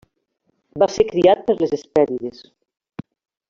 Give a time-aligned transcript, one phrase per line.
[0.83, 2.43] Va ser criat per les Hespèrides.